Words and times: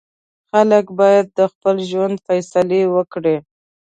خلک 0.51 0.85
باید 0.99 1.25
د 1.37 1.39
خپل 1.53 1.75
ژوند 1.89 2.15
فیصلې 2.27 2.81
وکړي. 2.95 3.37